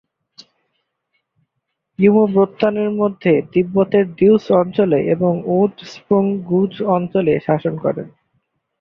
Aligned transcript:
য়ুম-ব্র্তান 1.99 2.75
মধ্য 2.99 3.23
তিব্বতের 3.53 4.05
দ্বুস 4.17 4.45
অঞ্চল 4.61 4.91
এবং 5.13 5.33
ওদ-স্রুং 5.57 6.23
গুজ 6.49 6.73
অঞ্চলে 6.95 7.33
শাসন 7.47 7.73
করেন। 7.83 8.07